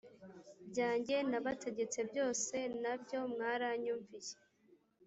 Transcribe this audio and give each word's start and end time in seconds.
byanjye 0.69 1.15
nabategetse 1.31 1.99
byose 2.09 2.55
na 2.81 2.93
byo 3.01 3.19
mwaranyumviye 3.31 4.35